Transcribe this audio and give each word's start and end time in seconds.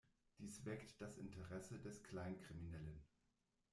Dies 0.39 0.65
weckt 0.65 0.99
das 0.99 1.19
Interesse 1.19 1.77
des 1.79 2.01
Kleinkriminellen. 2.01 3.03